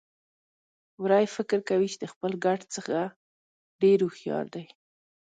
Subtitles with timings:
[1.03, 2.95] وری فکر کوي چې د خپل ګډ څخه
[3.81, 4.65] ډېر هوښيار دی.